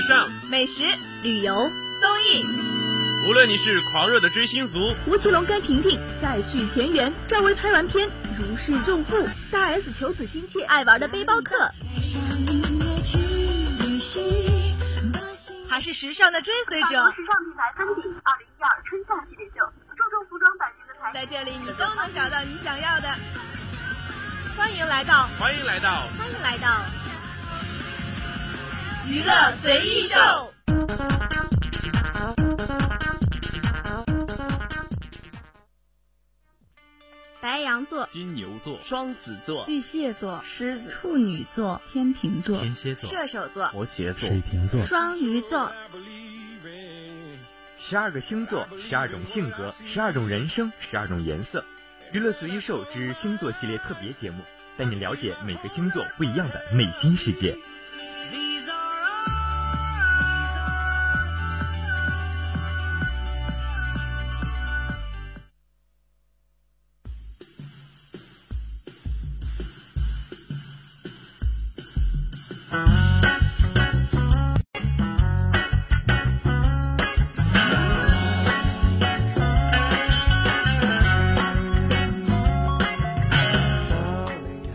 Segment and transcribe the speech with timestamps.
[0.00, 0.84] 时尚、美食、
[1.24, 1.52] 旅游、
[2.00, 2.46] 综艺，
[3.26, 8.08] 无论你是狂热的追星族，吴奇隆跟婷婷再续前缘，赵薇拍完片
[8.38, 11.72] 如释重负，大 S 求子心切，爱玩的背包客，
[15.68, 16.86] 还是时尚的追随者。
[16.86, 16.92] 时
[17.26, 23.08] 尚品牌芬迪二零一二春夏系列秀，注重服装版型的材在这里，你都能找到你想要的。
[24.56, 26.68] 欢迎来到，欢迎来到，欢迎来到
[29.08, 30.18] 娱乐随意秀。
[37.40, 45.72] 白羊座、金牛座、双子座、巨蟹座、狮子、处女座、天秤座、天蝎座、射手座、摩羯座、水瓶座、双鱼座。
[47.78, 51.64] 十二个星座，十二种性格，十二种人生，十二种颜色。
[52.12, 54.42] 娱乐随意兽之星座系列特别节目，
[54.76, 57.56] 带你了解每个星座不一样的内心世界。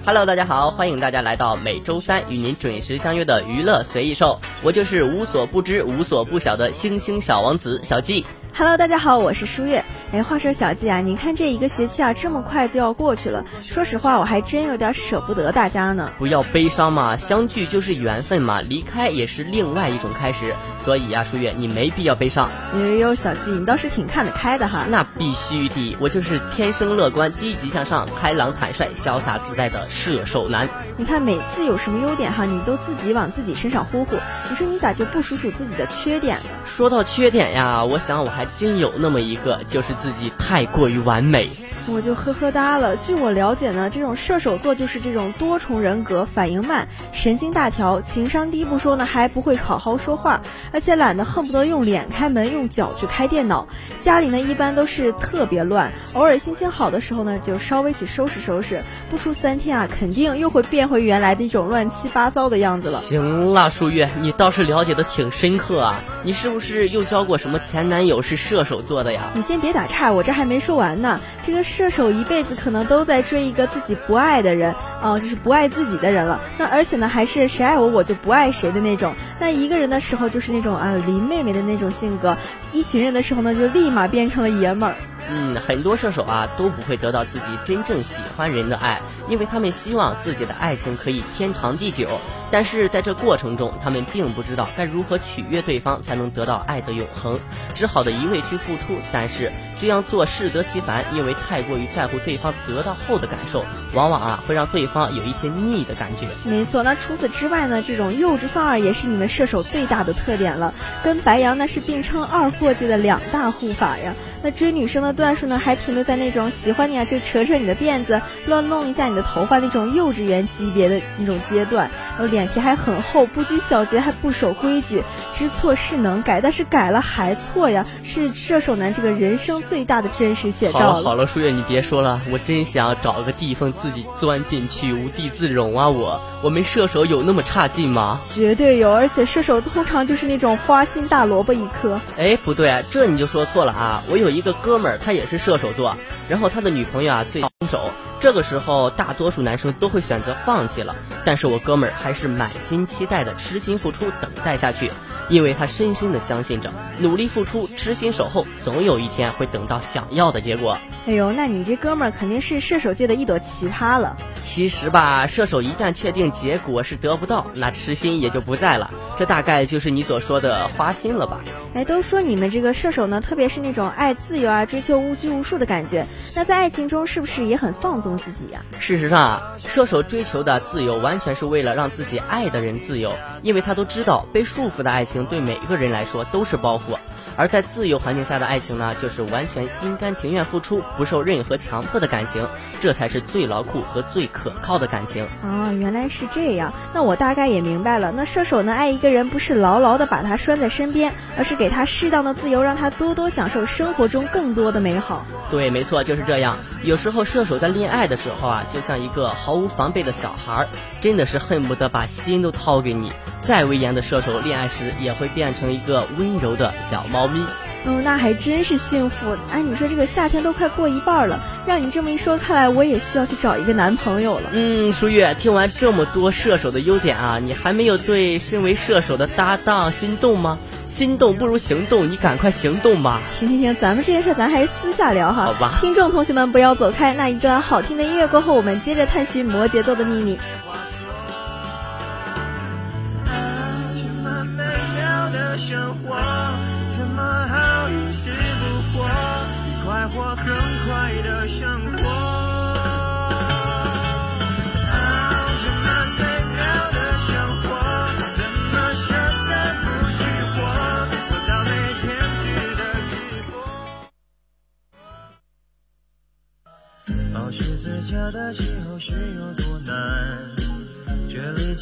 [0.05, 8.25] Hello，大家好，欢迎大家来到每周三与您准时相约的娱乐随意兽，我就是无所不知、无所不晓的星星小王子小季。
[8.55, 9.83] Hello，大家好，我是舒月。
[10.11, 13.43] 哎，话说小季啊，你看这一个学期啊，这么快就要过去了。
[13.63, 16.11] 说实话，我还真有点舍不得大家呢。
[16.19, 20.53] 不要悲伤嘛，相聚就是缘分嘛，离开也是另外一种开始。
[20.79, 22.47] 所以呀、舒月，你没必要悲伤。
[22.75, 24.85] 哎呦呦，小季，你倒是挺看得开的哈。
[24.87, 30.69] 那必须的，我就是天生乐观、积极向上、开朗坦率、潇洒自在的射手男。
[30.95, 34.15] 你看每次有什么优点哈，你都自己往自己身上呼呼。
[34.47, 36.43] 你说你咋就不数数自己的缺点呢？
[36.67, 41.49] 说到缺点呀，我想我还真有那么一个，就是自己太过于完美。
[41.87, 42.95] 我就呵呵哒了。
[42.97, 53.67] 据我了解呢，这种射手座就是这种多重人格，反应慢，神经大条，情商低不说呢，还不会好好说话，而且懒得恨不得用脸开门，用脚去开电脑。
[54.01, 62.97] 家里呢一般都是特别乱，偶尔心情好的时候呢，就稍微去收拾收拾，不出三天啊，肯定又会变回原来的一种乱七八糟的样子了。
[62.99, 65.99] 行了，舒月，你倒是了解的挺深刻啊！
[66.23, 69.31] 你是不是又交过什么前男友是射手座的呀？
[69.35, 71.19] 你先别打岔，我这还没说完呢。
[71.43, 76.39] 这个射手一辈子可能都在追一个自己不爱的人，哦、就是不爱自己的人了。
[76.55, 79.11] 那而且呢，还是谁爱我我就不爱谁的那种。
[79.39, 82.37] 那一个人的时候就是那种啊林妹妹的那种性格，
[82.71, 84.95] 一群人的时候呢就立马变成了爷们儿。
[85.29, 92.19] 嗯，很多射手啊都不会得到自己真正喜欢人的爱，因为他们希望自己的爱情可以天长地久。
[92.51, 97.39] 但是在这过程中，他们并不知道该如何取悦对方才能得到爱的永恒，
[97.73, 98.95] 只好的一味去付出。
[99.11, 106.27] 但是这样做适得其反，因为太过于在乎对方得到后的感受，往往啊会让对方有一些腻的感觉。
[106.45, 110.71] 没错，那除此之外呢，这种幼稚范儿也是你们射手最大的特点了，
[111.03, 114.13] 跟白羊那是并称二货界的两大护法呀。
[114.43, 125.01] 那追女生的段数呢，还停留在那种喜欢你啊就扯扯你的辫子，乱弄一下你的头发那种幼稚园级别的那种阶段，然后脸皮还很厚，不拘小节，还不守规矩，
[125.33, 135.87] 知错是能改，但是改了还错呀，是射手男这个人生最大的真实写照好了好了，舒月，你别说了，我真想找个地缝自己钻进去，无地自容啊！
[135.87, 138.19] 我我们射手有那么差劲吗？
[138.25, 142.01] 绝对有，而且射手通常就是那种花心大萝卜一颗。
[142.17, 144.03] 哎，不对，这你就说错了啊！
[144.09, 145.95] 我有一个哥们儿，他也是射手座，
[146.27, 147.89] 然后他的女朋友啊最分手，
[148.19, 150.95] 这个时候大多数男生都会选择放弃了，
[151.25, 154.91] 但是我哥们儿还是满心期待的痴心付出，等待下去，
[155.29, 160.77] 因为他深深的相信着，努力付出，痴心守候，总有一天会等到想要的结果。
[161.05, 164.15] 哎呦，那你这哥们儿肯定是射手界的一朵奇葩了。
[164.41, 168.89] 其实吧，射手一旦确定结果是得不到，那痴心也就不在了，
[169.19, 171.41] 这大概就是你所说的花心了吧？
[171.73, 176.05] 哎，都说你们这个射手呢，特别是那种爱自由啊、追求无拘无束的感觉，
[176.35, 183.13] 那在爱情中是不是也很放纵自己呀、事实上啊，射手追求的自由完完全是为了让自己爱的人自由，
[183.43, 186.97] 因为他都知道被束缚的爱情对每一个人来说都是包袱，
[187.35, 192.47] 而在自由环境下的爱情呢，就是完全心甘情愿付出，不受任何强迫的感情，
[192.79, 195.25] 这才是最牢固和最可靠的感情。
[195.43, 198.11] 哦，原来是这样，那我大概也明白了。
[198.11, 205.25] 那射手呢，爱一个人不是牢牢的把他拴在身边，而是给他适当的自由，让他多多享受生活中更多的美好。
[205.49, 206.57] 对，没错，就是这样。
[206.83, 210.67] 有时候射手在恋爱的时候啊，就像一个毫无防备的小孩儿，
[211.01, 213.11] 真的是恨不得把心都掏给你。
[213.41, 217.45] 再威严的射手，恋爱时也会变成一个温柔的小猫咪。
[217.85, 219.35] 哦，那还真是幸福。
[219.51, 224.49] 哎，你说这个夏天都快过一半了，让你这么一说，看来我也需要去找一个男朋友了。
[224.53, 230.57] 嗯，舒月，听完这么多射手的优点啊，你还没有对身为射手的搭档心动吗？
[230.87, 233.19] 心动不如行动，你赶快行动吧！
[233.37, 235.45] 停停停，咱们这件事咱还是私下聊哈。
[235.45, 235.79] 好吧。
[235.81, 240.37] 听众同学们不要走开，那一段好听的音乐过后，我们接着探寻摩羯座的秘密。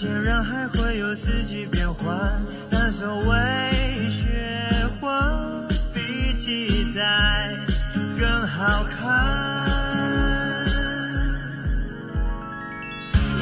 [0.02, 4.26] 竟然还会有四季变换，但所谓雪
[5.00, 5.22] 花
[5.94, 7.04] 比记载。
[8.20, 9.64] 更好看。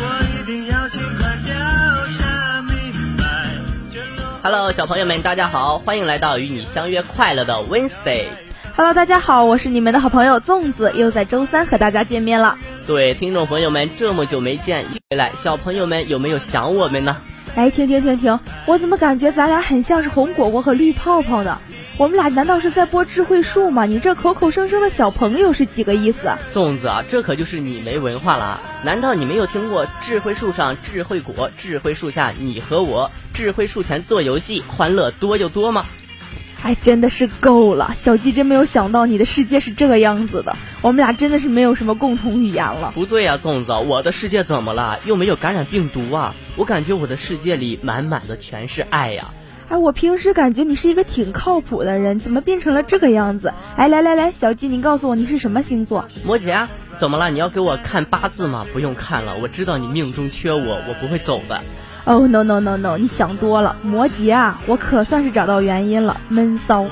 [0.01, 0.03] 我
[0.33, 1.55] 一定要尽快调
[2.17, 3.23] 查明白。
[4.43, 8.25] Hello，小朋友们，大家好，欢迎来到与你相约快乐的 Wednesday。
[8.75, 12.57] Hello，大家好，我是你们的好朋友粽子，又在周三和大家见面了。
[12.89, 17.17] 对，听众朋友们，这么久没见，回来，小朋友们有没有想我们呢？
[17.53, 21.59] 哎，停停停停，我怎么感觉咱俩很像是红果果和绿泡泡呢？
[21.97, 23.85] 我们俩难道是在播智慧树吗？
[23.85, 26.31] 你这口口声声的小朋友是几个意思？
[26.51, 28.59] 粽子啊，这可就是你没文化了。
[28.83, 35.85] 难道你没有听过智慧树上智慧果，智慧树下你和我，智慧树前做游戏，欢乐多又多吗？
[36.61, 37.93] 哎，真的是够了！
[37.95, 40.55] 小鸡真没有想到你的世界是这个样子的。
[40.81, 42.91] 我们俩真的是没有什么共同语言了。
[42.93, 44.99] 不对呀，粽子，我的世界怎么了？
[45.05, 46.35] 又没有感染病毒啊！
[46.57, 49.25] 我感觉我的世界里满满的全是爱呀。
[49.69, 53.53] 哎，我平时感觉你是一个挺靠谱的人，怎么变成了这个样子？
[53.77, 56.05] 哎，来来来，小鸡，你告诉我你是什么星座？
[56.25, 56.67] 摩羯。
[56.97, 57.31] 怎么了？
[57.31, 58.65] 你要给我看八字吗？
[58.73, 61.63] 不用看了，我知道你命中缺我，我不会走的。
[62.09, 63.75] 哦，no no no no，你想多了。
[63.83, 66.83] 摩羯啊，我可算是找到原因了，闷骚。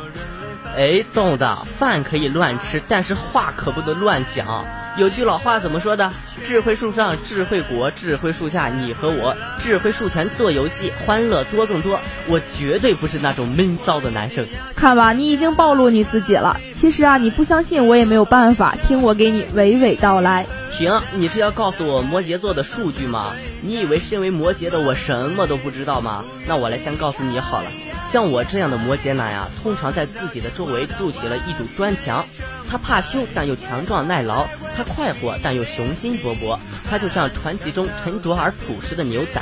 [0.78, 1.44] 哎，粽子，
[1.80, 4.64] 饭可以乱吃，但是话可不能乱讲。
[4.96, 6.12] 有句老话怎么说的？
[6.44, 12.00] 智慧树上智慧果，智慧树下你和我，智慧树前做游戏，欢乐多更多。
[12.28, 14.46] 我绝对不是那种闷骚的男生。
[14.76, 16.56] 看吧，你已经暴露你自己了。
[16.76, 20.46] 其实啊，你不相信我也没有办法，听我给你娓娓道来。
[20.72, 23.34] 停，你是要告诉我摩羯座的数据吗？
[23.64, 26.24] 你以为身为摩羯的我什么都不知道吗？
[26.48, 27.68] 那我来先告诉你好了。
[28.10, 32.26] 像我这样的摩羯男呀，通常在自己的周围筑起了一堵砖墙。
[32.70, 36.58] 他怕羞，但又强壮耐劳；他快活，但又雄心勃勃。
[36.90, 39.42] 他就像传奇中沉着而朴实的牛仔。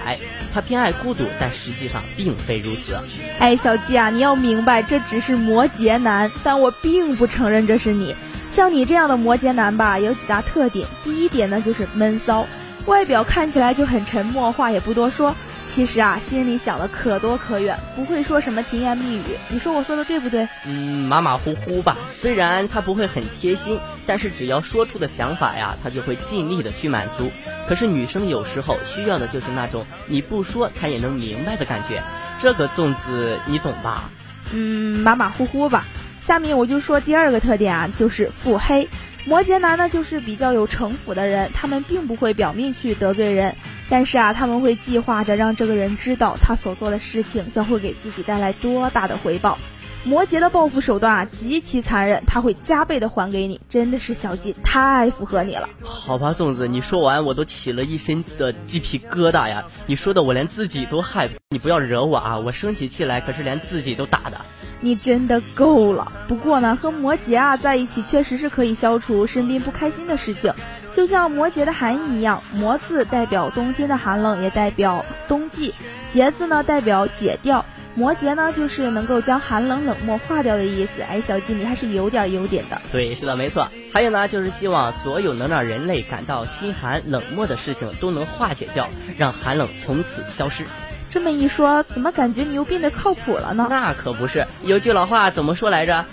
[0.51, 2.97] 他偏爱孤独，但实际上并非如此。
[3.37, 8.15] 哎，小鸡啊，你要明白，这只是摩羯男，但我并不承认这是你。
[8.49, 10.87] 像你这样的摩羯男吧，有几大特点。
[11.03, 12.47] 第一点呢，就是闷骚，
[12.87, 15.35] 外表看起来就很沉默，话也不多说。
[15.67, 19.23] 其实啊，心里想的可多可远，不会说什么甜言蜜语。
[19.49, 20.47] 你说我说的对不对？
[20.65, 21.97] 嗯，马马虎虎吧。
[22.13, 23.77] 虽然他不会很贴心，
[24.07, 27.29] 但是只要说出的想法呀，他就会尽力的去满足。
[27.67, 32.01] 可是女生有时候需要的就是那种你不说她也能明白的感觉。
[32.39, 34.09] 这个粽子你懂吧？
[34.53, 35.85] 嗯，马马虎虎吧。
[36.21, 38.87] 下面我就说第二个特点啊，就是腹黑。
[39.25, 43.55] 摩羯男呢，就是比较有城府的人，他们并不会表面去得罪人，
[43.89, 49.57] 但是啊，他们会计划着让这个人知道他所做的事情将会给自己带来多大的回报。
[50.03, 55.67] 摩羯的报复手段啊极其残忍，他会加倍的还给你，真的是小鸡太符合你了。
[55.81, 59.65] 好吧，粽子，你说完我都起了一身的鸡皮疙瘩呀！
[59.87, 62.37] 你说的我连自己都害怕，你不要惹我啊！
[62.37, 64.45] 我生起气来可是连自己都打的。
[64.79, 66.11] 你真的够了。
[66.27, 70.53] 不过呢，和摩羯啊在一起确实是可以消除身边不开心的事情，
[70.95, 75.73] 就像摩羯的含义一样，摩字代表冬天的寒冷，也代表冬季；
[76.09, 77.65] 节字呢代表解掉。
[77.95, 81.01] 摩羯呢，就是能够将寒冷冷漠化掉的意思。
[81.01, 82.81] 哎，小鸡，你还是有点优点的。
[82.93, 83.67] 对，是的，没错。
[83.93, 88.87] 还有呢，就是希望所有能让人类感到心寒冷漠的事情都能化解掉，
[89.17, 90.63] 让寒冷从此消失。
[91.09, 93.67] 这么一说，怎么感觉你又变得靠谱了呢？
[93.69, 96.05] 那可不是，有句老话怎么说来着？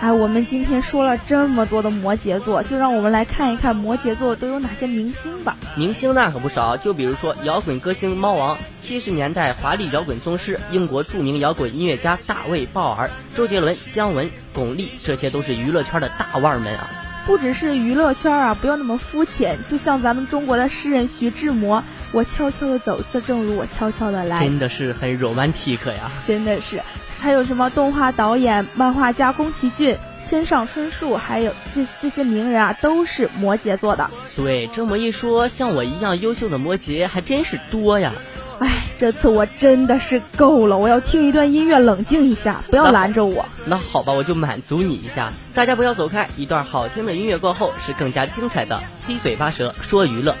[0.00, 5.56] 哎，我们今天说了这么多的摩羯座，就让我们来看一看摩羯座都有哪些明星吧。
[5.74, 16.88] 明星那可不少，就比如说摇滚歌星猫王，七十年代华丽摇滚宗师，英国著名摇滚音乐家大卫鲍尔，周杰伦、姜文、巩俐，这些都是娱乐圈的大腕们啊。
[17.26, 19.58] 不只是娱乐圈啊，不要那么肤浅。
[19.66, 24.38] 就像咱们中国的诗人徐志摩，我悄悄的走，这正如我悄悄的来。
[24.38, 26.12] 真的是很 romantic 呀！
[26.24, 26.80] 真的是，
[27.18, 34.10] 还有什么动画导演、漫画家宫崎骏、村上春树，还有这这些名人啊，都是摩羯座的。
[34.36, 38.12] 对，这么一说，像我一样优秀的摩羯还真是多呀。
[38.58, 43.44] 哎，这次我真的是够了，我要听一段音乐冷静一下，不要拦着我。
[43.66, 45.30] 那好吧，我就满足你一下。
[45.52, 50.34] 大家不要走开，一段好听的音乐过后是更加精彩的七嘴八舌说娱乐。